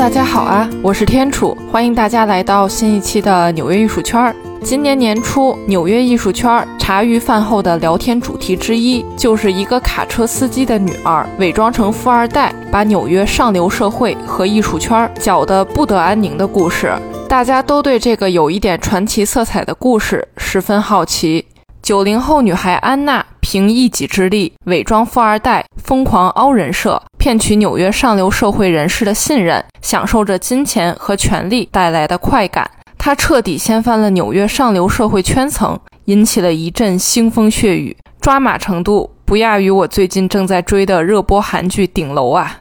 [0.00, 4.34] 大家好啊，我是天楚，欢迎大家来到新一期的纽约艺术圈。
[4.62, 16.90] 今年年初，纽约艺术圈茶余饭后的聊天主题之一，就是一个卡车司机的女儿伪装成富二代，把纽约上流社会和艺术圈搅得不得安宁的故事。
[17.28, 21.44] 大家都对这个有一点传奇色彩的故事十分好奇。
[21.82, 32.68] 九零后女孩安娜凭一己之力伪装富二代，疯狂凹人设，骗取纽约上流社会人士的信任，享受着金钱和权力带来的快感。
[32.96, 42.60] 他彻底掀翻了纽约上流社会圈层，引起了一阵腥风血雨，抓马程度不亚于我最近正在追的热播韩剧《顶楼》啊！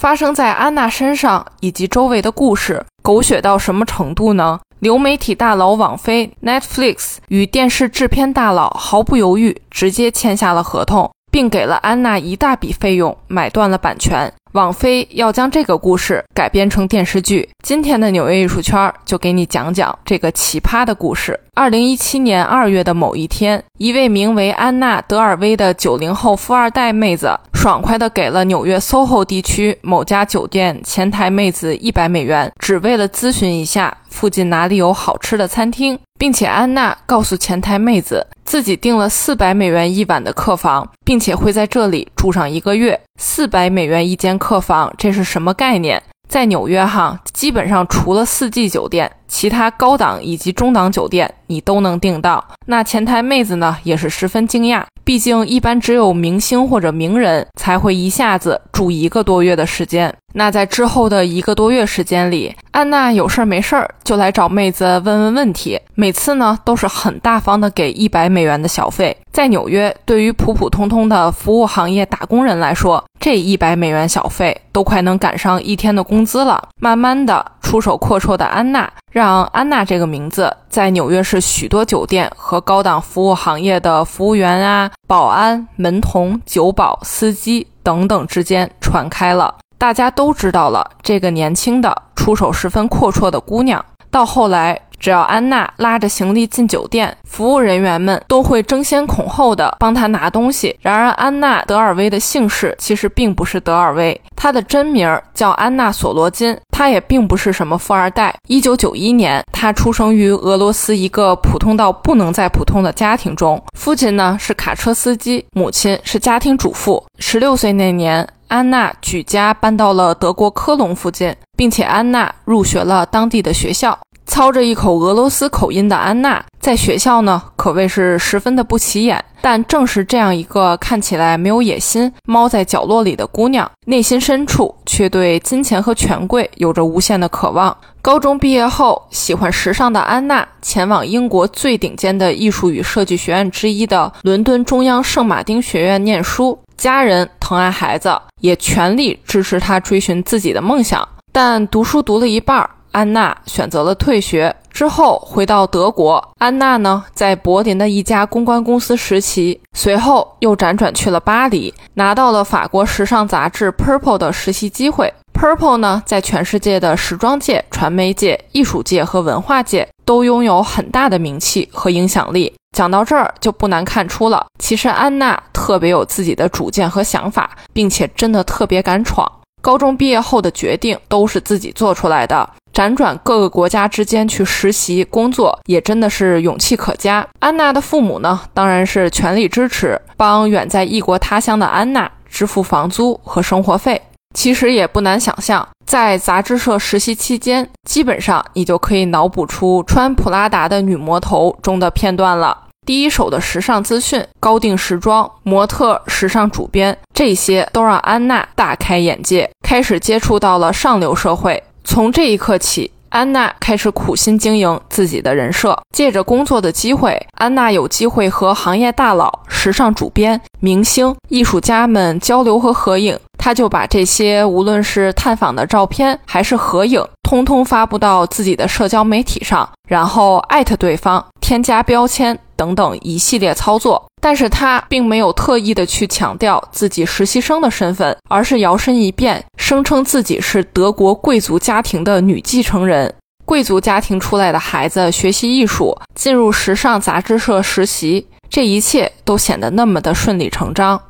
[0.00, 4.58] 发生在安娜身上以及周围的故事，狗血到什么程度呢？
[4.80, 14.32] 流媒体大佬网飞 Netflix 与电视制片大佬毫不犹豫，直接签下了合同，并给了安娜一大笔费用，买断了版权。
[14.52, 17.48] 网飞要将这个故事改编成电视剧。
[17.62, 21.40] 今天的纽约艺术圈就给你讲讲这个奇葩的故事。
[21.54, 35.98] 二零一七年二月的某一天，一位名为安娜·德尔威的九零后富二代妹子，爽快地给了纽约 SOHO 地区某家酒店前台妹子一百美元，只为了咨询一下附近哪里有好吃的餐厅。
[36.22, 43.00] 并且安娜告诉前台妹子，自己订了四百美元一晚的客房，并且会在这里住上一个月。
[43.20, 46.00] 四百美元一间客房，这是什么概念？
[46.28, 52.44] 在纽约哈，基本上除了四季酒店，其他高档以及中档酒店你都能订到。
[52.66, 54.84] 那前台妹子呢，也是十分惊讶。
[55.04, 60.14] 毕竟，一般只有明星或者名人才会一下子住一个多月的时间。
[60.34, 69.16] 那在之后的一个多月时间里，安娜有事儿没事儿就来找妹子问问问题，每次呢都是很大方的给一百美元的小费。
[69.32, 76.68] 在纽约，对于普普通通的服务行业打工人来说，这一百美元小费都快能赶上一天的工资了。
[76.80, 78.90] 慢慢的，出手阔绰的安娜。
[79.10, 93.84] 让安娜这个名字在纽约市许多酒店和高档服务行业的服务员啊、保安、门童、酒保、司机等等之间传开了，大家都知道了这个年轻的、出手十分阔绰的姑娘。
[94.12, 94.80] 到后来。
[95.02, 100.78] 只要安娜拉着行李进酒店，服务人员们都会争先恐后的帮她拿东西。
[100.80, 106.56] 然而，安娜·德尔威的姓氏其实并不是德尔威，她的真名叫安娜·索罗金。
[106.70, 108.32] 她也并不是什么富二代。
[108.46, 117.04] 一九九一年，她出生于俄罗斯一个普通到不能再普通的家庭中，父亲呢是卡车司机，母亲是家庭主妇。
[117.18, 123.96] 十六岁那年，安娜举家搬到了德国科隆附近，并且安娜入学了当地的学校。
[124.26, 129.24] 操着一口俄罗斯口音的安娜，在学校呢可谓是十分的不起眼。
[129.40, 137.76] 但正是这样一个看起来没有野心、猫在角落里的姑娘，内心深处却对金钱和权贵有着无限的渴望。
[138.00, 146.58] 高中毕业后，喜欢时尚的安娜前往英国最顶尖的艺术与设计学院之一的伦敦中央圣马丁学院念书。
[146.76, 151.06] 家人疼爱孩子，也全力支持她追寻自己的梦想。
[151.32, 152.68] 但读书读了一半。
[152.92, 156.22] 安娜选择了退学，之后回到德国。
[156.36, 165.10] 安娜呢，在柏林的一家公关公司实习，随后又辗转去了巴黎，拿到了法国时尚杂志《Purple》的实习机会。
[165.40, 172.52] 《Purple》呢，在全世界的时装界、传媒界、艺术界和文化界都拥有很大的名气和影响力。
[172.76, 179.32] 讲到这儿，就不难看出了，其实安娜特别有自己的主见和想法，并且真的特别敢闯。
[179.62, 182.46] 高中毕业后的决定都是自己做出来的。
[182.74, 187.26] 辗转各个国家之间去实习工作，也真的是勇气可嘉。
[187.38, 194.00] 安娜的父母呢，当然是全力支持，帮远在异国他乡的安娜支付房租和生活费。
[194.34, 202.61] 其实也不难想象，在杂志社实习期间，基本上你就可以脑补出穿普拉达的女魔头中的片段了。
[202.84, 211.62] 第一手的时尚资讯、高定时装、模特、时尚主编，这些都让安娜大开眼界，开始接触到了上流社会。
[211.84, 215.80] 从这一刻起，安娜开始苦心经营自己的人设。
[215.94, 223.16] 借着工作的机会，安娜有机会和行业大佬、时尚主编、明星、艺术家们交流和合影。
[223.38, 232.36] 她就把这些无论是探访的照片还是合影，通通发布到自己的社交媒体上，然后艾特对方，添加标签。
[232.62, 243.12] 等等一系列操作，但是他并没有特意的去强调自己实习生的身份，而是摇身一变，声称自己是德国贵族家庭的女继承人。
[243.44, 251.00] 贵族家庭出来的孩子学习艺术，进入时尚杂志社实习，这一切都显得那么的顺理成章。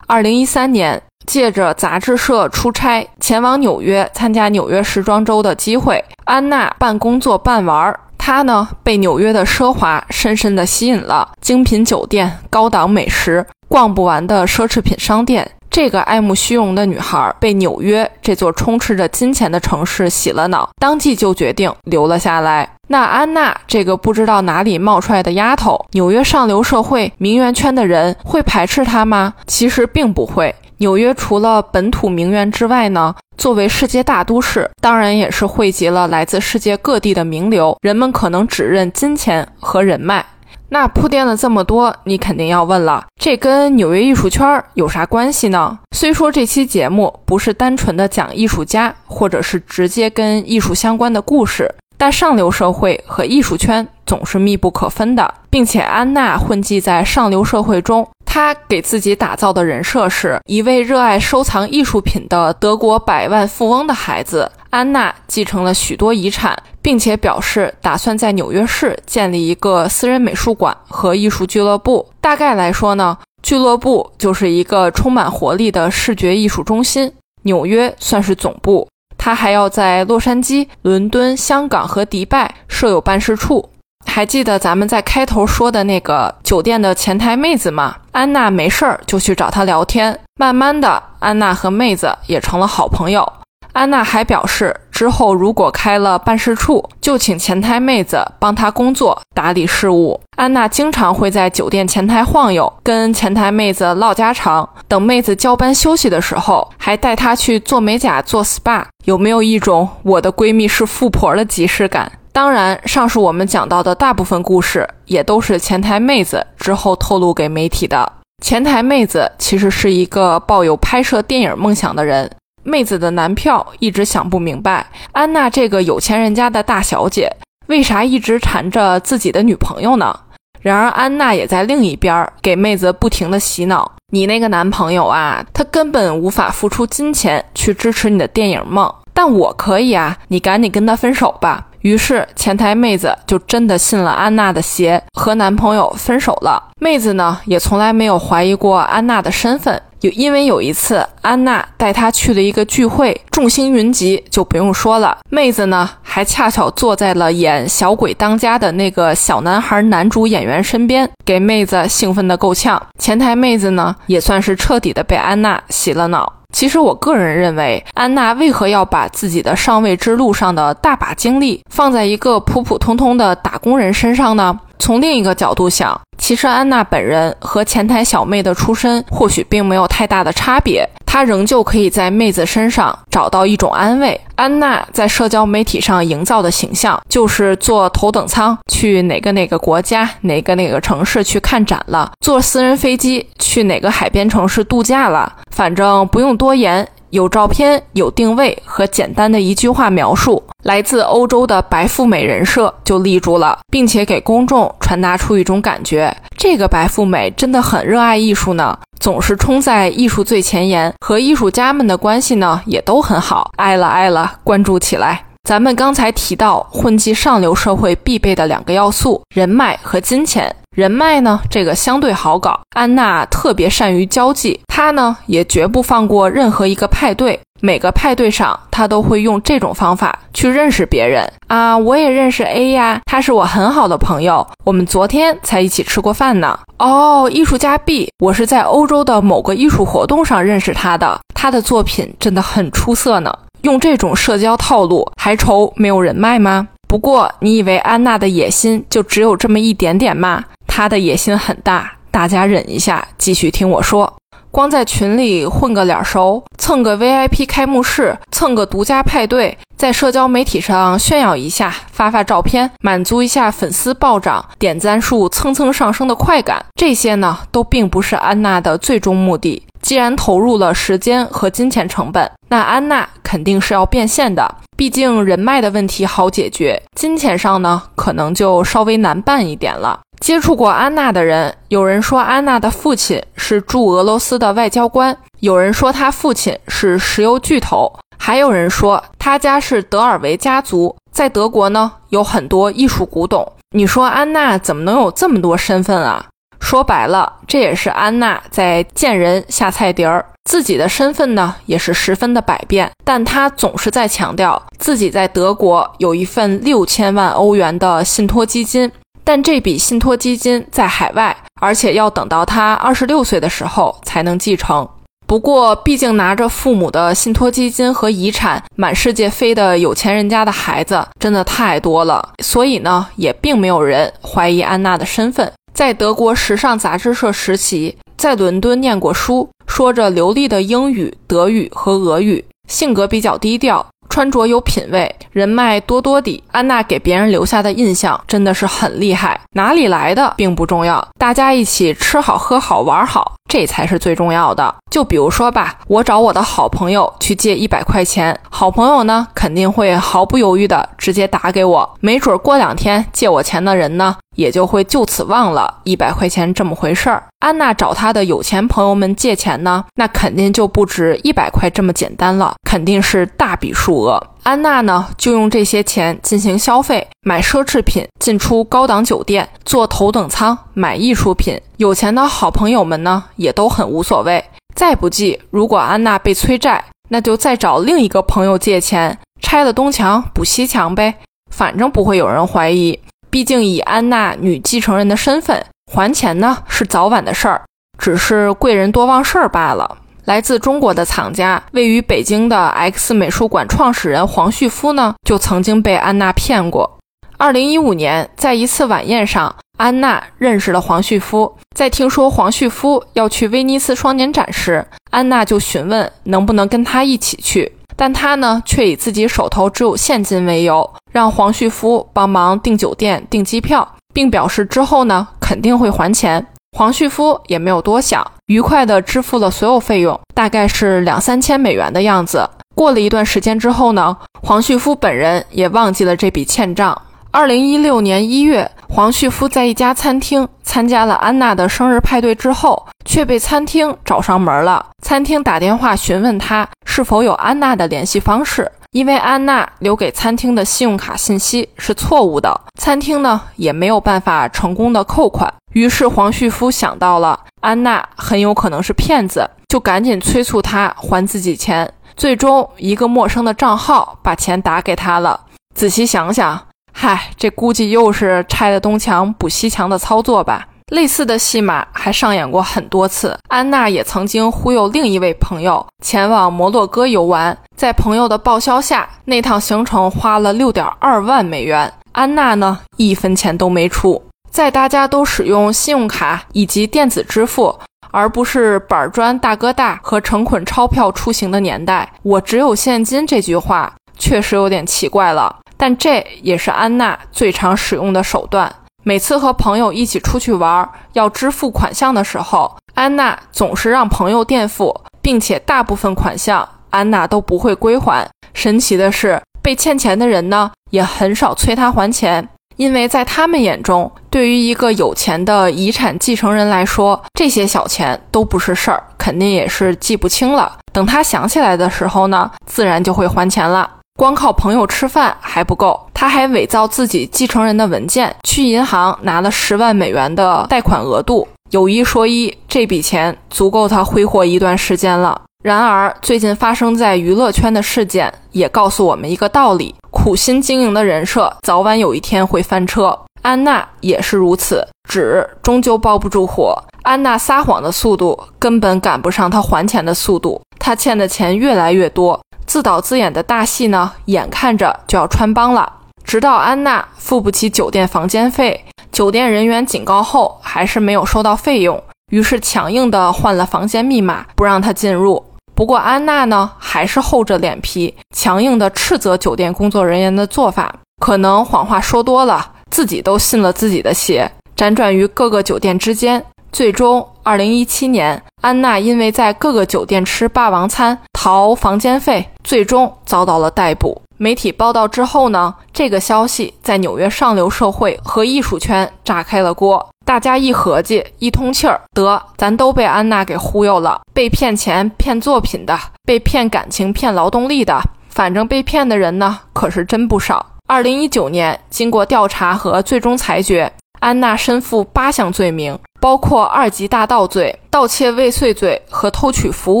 [0.08, 8.00] 二零一三年，借着杂志社出差前往纽约参加纽约时装周的机会，安娜半工作半玩儿。
[8.18, 15.50] 她呢，被纽约的奢华深深地吸引了，精品酒店、高档美食、逛不完的奢侈品商店。
[15.70, 22.68] 这个爱慕虚荣的女孩被纽约这座充斥着金钱的城市洗了脑，当即就决定留了下来。
[22.86, 29.34] 那安娜这个不知道哪里冒出来的丫头，纽约上流社会名媛圈的人会排斥她吗？
[29.48, 30.54] 其实并不会。
[30.78, 37.76] 纽约除了本土名媛之外呢，作为世界大都市，当然也是汇集了来自世界各地的名流。
[37.80, 40.24] 人们可能只认金钱和人脉。
[40.70, 45.78] 那铺垫了这么多，你肯定要问了，这跟纽约艺术圈有啥关系呢？
[45.94, 58.08] 虽说这期节目不是单纯的讲艺术家，或者是直接跟艺术相关的故事，但上流社会和艺术圈总是密不可分的，并且安娜混迹在上流社会中。
[58.34, 64.50] 他给自己打造的人设是一位热爱收藏艺术品的德国百万富翁的孩子。
[64.70, 72.04] 安娜继承了许多遗产，并且表示打算在纽约市建立一个私人美术馆和艺术俱乐部。
[72.20, 78.88] 大概来说呢，俱乐部就是一个充满活力的视觉艺术中心，纽约算是总部。
[79.16, 83.70] 他还要在洛杉矶、伦敦、香港和迪拜设有办事处。
[84.14, 87.96] 还记得咱们在开头说的那个酒店的前台妹子吗？
[88.12, 93.28] 安娜没事儿就去找她聊天，慢慢的，安娜和妹子也成了好朋友。
[93.72, 100.20] 安娜还表示，之后如果开了办事处，就请前台妹子帮她工作打理事务。
[100.36, 104.68] 安娜经常会在酒店前台晃悠，跟前台妹子唠家常。
[104.86, 108.84] 等妹子交班休息的时候，还带她去做美甲、做 SPA。
[109.06, 112.12] 有没有一种我的闺蜜是富婆的即视感？
[112.34, 118.12] 当然，上述我们讲到的大部分故事也都是前台妹子之后透露给媒体的。
[118.42, 122.28] 前台妹子其实是一个抱有拍摄电影梦想的人。
[122.64, 127.30] 妹子的男票一直想不明白，安娜这个有钱人家的大小姐
[127.68, 130.18] 为啥一直缠着自己的女朋友呢？
[130.60, 141.68] 然而，安娜也在另一边给妹子不停的洗脑：你那个男朋友啊，他根本无法付出金钱去支持你的电影梦，但我可以啊，你赶紧跟他分手吧。
[141.84, 146.70] 于是前台妹子就真的信了安娜的邪，和男朋友分手了。
[146.80, 149.80] 妹子呢，也从来没有怀疑过安娜的身份。
[150.00, 155.18] 有因为有一次安娜带她去了一个聚会，众星云集就不用说了。
[155.28, 162.82] 妹子呢，还恰巧坐在了演《小鬼当家》的那个小男孩男主演员身边，给妹子兴奋的够呛。
[162.98, 166.32] 前台妹子呢，也算是彻底的被安娜洗了脑。
[166.54, 174.56] 其实我个人认为，安娜为何要把自己的上位之路上的大把精力放在一个普普通通的打工人身上呢？
[174.78, 184.20] 从另一个角度想，其实安娜本人和前台小妹的出身或许并没有太大的差别，他仍旧可以在妹子身上找到一种安慰。
[184.34, 196.88] 安娜在社交媒体上营造的形象，就是坐头等舱去哪个哪个国家、哪个哪个城市去看展了，坐私人飞机去哪个海边城市度假了，反正不用多言。
[197.10, 213.50] 有照片、有定位和简单的一句话描述，来自欧洲的白富美人设就立住了，并且给公众传达出一种感觉：这个白富美真的很热爱艺术呢， 总是冲在艺术最前沿，和艺术家们的关系呢也都很好。
[213.56, 215.24] 爱了爱了，关注起来。
[215.48, 220.54] 咱们刚才提到混迹上流社会必备的两个要素：人脉和金钱。
[220.74, 222.60] 人脉呢，这个相对好搞。
[222.74, 227.38] 安娜特别善于交际，她呢也绝不放过任何一个派对。
[227.60, 231.78] 每个派对上，她都会用这种方法去认识别人啊。
[231.78, 236.58] 我也认识 A 呀，他是我很好的朋友，我们昨天才一起吃过饭呢。
[236.78, 243.32] 哦，艺术家 B，我是在欧洲的某个艺术活动上认识他的，他的作品真的很出色呢。
[243.62, 246.66] 用这种社交套路，还愁没有人脉吗？
[246.86, 250.44] 不过，你以为安娜的野心就只有这么一点点吗？
[250.76, 254.12] 他的野心很大，大家忍一下，继续听我说。
[254.50, 269.62] 光在群里混个脸熟，蹭个 VIP 开幕式，蹭个独家派对，在社交媒体上炫耀一下，发发照片，满足一下粉丝暴涨、点赞数蹭蹭上升的快感，这些呢，都并不是安娜的最终目的。
[269.80, 274.56] 既然投入了时间和金钱成本，那安娜肯定是要变现的。
[274.76, 280.00] 毕竟人脉的问题好解决，金钱上呢，可能就稍微难办一点了。
[280.20, 293.46] 接触过安娜的人，有人说安娜的父亲是驻俄罗斯的外交官，有人说他父亲是石油巨头，还有人说他家是德尔维家族，在德国呢有很多艺术古董。
[293.76, 296.24] 你说安娜怎么能有这么多身份啊？
[296.60, 300.24] 说白了，这也是安娜在见人下菜碟儿。
[300.44, 308.90] 自己的身份呢，也是十分的百变，但她总是在强调自己在德国有一份六千万欧元的信托基金，
[309.24, 314.86] 但这笔信托基金在海外，而且要等到他二十六岁的时候才能继承。
[315.26, 325.50] 不过，毕竟拿着父母的信托基金和遗产满世界飞的有钱人家的孩子真的太多了，所以呢，也并没有人怀疑安娜的身份。
[325.72, 336.42] 在德国时尚杂志社实习，在伦敦念过书，说着流利的英语、德语和俄语，性格比较低调，穿着有品位，人脉多多的。
[336.52, 339.40] 安娜给别人留下的印象真的是很厉害。
[339.54, 343.34] 哪里来的并不重要，大家一起吃好喝好玩好。
[343.46, 344.74] 这才是最重要的。
[344.90, 351.94] 就比如说吧，我找我的好朋友去借一百块钱，好朋友呢肯定会毫不犹豫的直接打给我。
[352.00, 357.22] 没准过两天借我钱的人呢，也就会就此忘了一百块钱这么回事儿。
[357.40, 364.22] 安娜找她的有钱朋友们借钱呢，那肯定就不止一百块这么简单了，肯定是大笔数额。
[364.42, 371.60] 安娜呢，就用这些钱进行消费，买奢侈品，进出高档酒店，坐头等舱，买艺术品。
[371.76, 374.44] 有钱的好朋友们呢，也都很无所谓。
[374.74, 381.14] 再不济，如果安娜被催债，那就再找另一个朋友借钱，拆了东墙补西墙呗，
[381.50, 382.98] 反正不会有人怀疑。
[383.34, 387.62] 毕竟以安娜女继承人的身份，还钱呢是早晚的事儿，
[387.98, 389.98] 只是贵人多忘事儿罢了。
[390.24, 397.00] 来自中国的藏家，位于北京的 X 美术馆创始人黄旭夫呢，就曾经被安娜骗过。
[397.36, 401.56] 二零一五年，在一次晚宴上，安娜认识了黄旭夫。
[401.76, 416.44] 在听说黄旭夫要去威尼斯双年展时，安娜就询问能不能跟他一起去，但他呢，却以自己手头只有现金为由，让黄旭夫帮忙订酒店、订机票，并表示之后呢，肯定会还钱。
[416.76, 422.50] 黄旭夫也没有多想，愉快地支付了所有费用，大概是两三千美元的样子。
[422.74, 427.00] 过了一段时间之后呢，黄旭夫本人也忘记了这笔欠账。
[427.34, 434.86] 二零一六年一月，黄旭夫在一家餐厅参加了安娜的生日派对之后，却被餐厅找上门了。
[435.02, 438.70] 餐厅打电话询问他是否有安娜的联系方式。
[438.92, 445.52] 因为安娜留给餐厅的信用卡信息是错误的，餐厅呢也没有办法成功的扣款。
[445.72, 451.92] 于是黄旭夫想到了安娜很有可能是骗子，就赶紧催促他还自己钱。
[452.16, 455.40] 最终，一个陌生的账号把钱打给他了。
[455.74, 456.66] 仔细想想，
[457.06, 460.66] 嗨，这估计又是拆了东墙补西墙的操作吧。
[460.86, 463.38] 类似的戏码还上演过很多次。
[463.50, 471.92] 安娜也曾经忽悠另一位朋友前往摩洛哥游玩，在朋友的报销下，那趟行程花了六点二万美元。
[472.12, 474.22] 安娜呢，一分钱都没出。
[474.50, 477.78] 在大家都使用信用卡以及电子支付，
[478.12, 485.56] 而不是板砖大哥大和成捆钞票出行的年代，我只有现金这句话确实有点奇怪了。
[485.76, 488.72] 但这也是安娜最常使用的手段。
[489.02, 498.26] 每次和朋友一起出去玩，要支付款项的时候，安娜总是让朋友垫付，并且大部分款项安娜都不会归还。
[498.54, 510.78] 神奇的是，被欠钱的人呢，也很少催他还钱，因为在他们眼中，对于一个有钱的遗产继承人来说，这些小钱都不是事儿，肯定也是记不清了。
[510.92, 513.90] 等他想起来的时候呢，自然就会还钱了。
[514.16, 521.46] 光靠朋友吃饭还不够，他还伪造自己继承人的文件，去银行拿了十万美元的贷款额度。
[521.70, 525.40] 有一说一，这笔钱足够他挥霍一段时间了。
[525.64, 533.18] 然而，最近发生在娱乐圈的事件也告诉我们一个道理：苦心经营的人设，早晚有一天会翻车。
[533.42, 536.80] 安娜也是如此，纸终究包不住火。
[537.02, 542.40] 安娜撒谎的速度根本赶不上她还钱的速度，她欠的钱越来越多。
[542.66, 545.92] 自导自演的大戏呢，眼看着就要穿帮了。
[546.24, 555.44] 直到安娜付不起酒店房间费，酒店人员警告后，还是没有收到费用，于是强硬的换了房间密码，不让她进入。
[555.74, 560.94] 不过安娜呢，还是厚着脸皮，强硬的斥责酒店工作人员的做法。
[561.20, 566.44] 可能谎话说多了，自己都信了自己的邪，辗转于各个酒店之间。
[566.72, 574.22] 最终，二零一七年，安娜因为在各个酒店吃霸王餐逃房间费，最终遭到了逮捕。
[574.38, 580.08] 媒体报道之后呢，这个消息在纽约上流社会和艺术圈炸开了锅。
[580.24, 590.64] 大家一合计，一通气儿，得，咱都被安娜给忽悠了，被骗钱、骗作品的，被骗感情、骗劳动力的，反正被骗的人呢，可是真不少。
[590.88, 595.98] 二零一九年，经过调查和最终裁决，安娜身负八项罪名。
[596.24, 600.00] 包括二级大盗罪、盗窃未遂罪和偷取服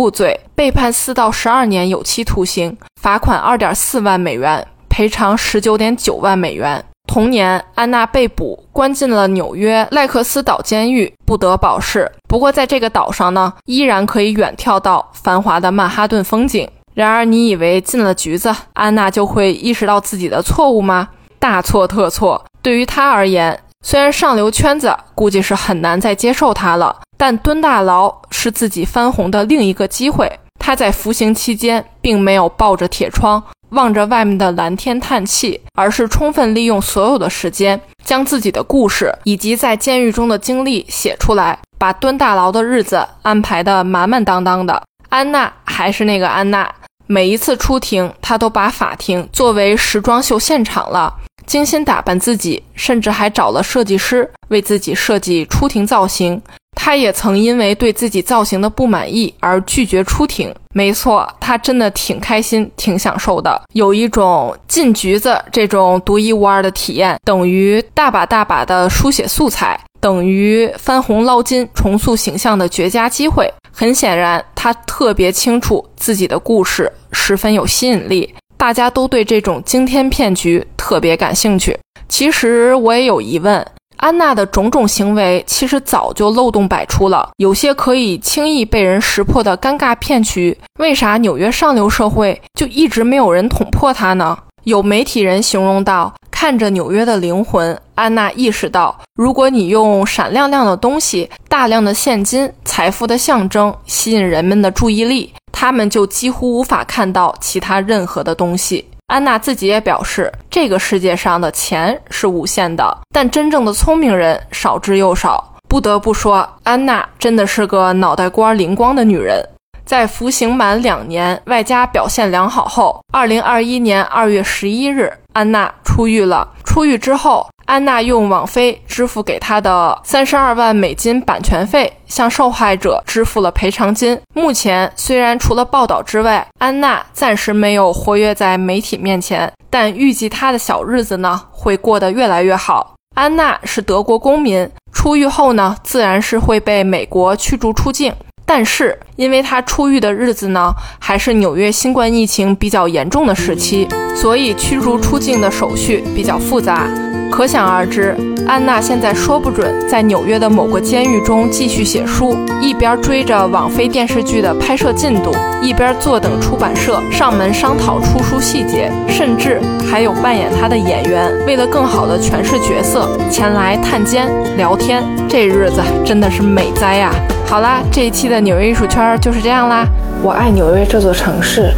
[0.00, 6.82] 务罪，被判四到十二年有期徒刑，罚款二点四万美元，赔偿十九点九万美元。
[7.06, 12.10] 同年，安娜被捕，关进了纽约赖克斯岛监狱，不得保释。
[12.26, 16.66] 不过，在这个岛上呢，依然可以远眺到繁华的曼哈顿风景。
[16.94, 21.10] 然而，你以为进了局子，安娜就会意识到自己的错误吗？
[21.38, 22.42] 大错特错。
[22.62, 30.40] 对于她而言，虽然上流圈子估计是很难再接受她了，但蹲大牢是自己翻红的另一个机会。
[30.58, 44.82] 她在服刑期间，并没有抱着铁窗望着外面的蓝天叹气，而是充分利用所有的时间，将自己的故事以及在监狱中的经历写出来，把蹲大牢的日子安排得满满当当的。
[45.10, 46.66] 安娜还是那个安娜。
[47.06, 51.12] 每一次出庭，他都把法庭作为时装秀现场了，
[51.46, 56.40] 精心打扮自己，甚至还找了设计师为自己设计出庭造型。
[56.76, 60.52] 他也曾因为对自己造型的不满意而拒绝出庭。
[60.74, 69.78] 没错，他真的挺开心、挺享受的，有一种进局子这种独一无二的体验，等于大把大把的书写素材。
[70.00, 73.50] 等于翻红捞金、重塑形象的绝佳机会。
[73.72, 81.78] 很显然，他特别清楚自己的故事十分有吸引力，大家都对这种惊天骗局特别感兴趣。
[82.08, 83.62] 其实我也有疑问：
[83.98, 94.38] 安娜的种种行为其实早就漏洞百出了，有些可以轻易被人识破的尴尬骗局，为啥纽约上流社会就一直没有人捅破它呢？
[94.62, 96.14] 有媒体人形容道。
[96.30, 105.32] 看着纽约的灵魂，安娜意识到，如果你用闪亮亮的东西、大量的现金、财富的象征吸引人们的注意力，
[105.64, 108.86] 他们就几乎无法看到其他任何的东西。
[109.06, 115.54] 安娜自己也表示，这个世界上的钱是无限的，但真正的聪明人少之又少。
[115.66, 119.42] 不得不说，安娜真的是个脑袋瓜灵光的女人。
[119.86, 126.46] 在服刑满两年，外加表现良好后，二零二一年二月十一日，安娜出狱了。
[126.62, 134.18] 出狱之后，安娜用网飞支付给她的三十二万美金版权费，向受害者支付了赔偿金。
[134.34, 142.94] 目前，虽然除了报道之外，安娜暂时没有活跃在媒体面前，但预计她的小日子呢会过得越来越好。
[143.14, 148.12] 安娜是德国公民，出狱后呢，自然是会被美国驱逐出境。
[148.46, 156.86] 但是，因为他出狱的日子呢，还是纽约新冠疫情比较严重的时期，所以驱逐出境的手续比较复杂。
[157.30, 158.14] 可想而知，
[158.46, 175.02] 安娜现在说不准在纽约的某个监狱中继续写书，一边追着网飞电视剧的拍摄进度，一边坐等出版社上门商讨出书细节，甚至还有扮演她的演员为了更好的诠释角色前来探监聊天。
[175.28, 177.10] 这日子真的是美哉呀！
[177.46, 179.86] 好啦，这一期的纽约艺术圈就是这样啦。
[180.22, 181.72] 我爱纽约这座城市。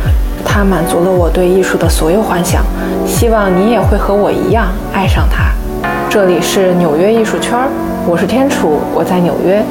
[0.48, 2.64] 它满足了我对艺术的所有幻想，
[3.05, 5.50] 希望你也会和我一样爱上它。
[6.09, 7.59] 这里是纽约艺术圈，
[8.07, 9.62] 我是天楚，我在纽约。